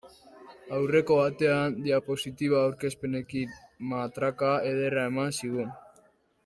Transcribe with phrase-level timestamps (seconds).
[0.77, 3.55] Aurreko batean diapositiba aurkezpenekin
[3.93, 5.75] matraka ederra eman zigun.